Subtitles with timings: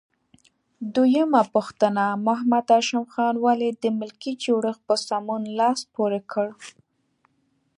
[0.95, 6.47] دویمه پوښتنه: محمد هاشم خان ولې د ملکي جوړښت په سمون لاس پورې کړ؟